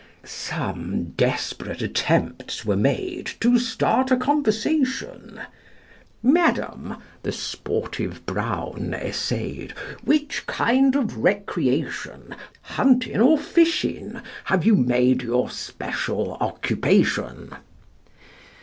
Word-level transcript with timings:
Some 0.25 1.11
desperate 1.15 1.83
attempts 1.83 2.65
were 2.65 2.75
made 2.75 3.29
To 3.39 3.59
start 3.59 4.09
a 4.09 4.17
conversation; 4.17 5.39
"Madam," 6.23 6.95
the 7.21 7.31
sportive 7.31 8.25
Brown 8.25 8.95
essayed, 8.99 9.73
"Which 10.03 10.47
kind 10.47 10.95
of 10.95 11.17
recreation, 11.17 12.35
Hunting 12.63 13.21
or 13.21 13.37
fishing, 13.37 14.21
have 14.45 14.65
you 14.65 14.73
made 14.75 15.21
Your 15.21 15.51
special 15.51 16.33
occupation?" 16.41 17.53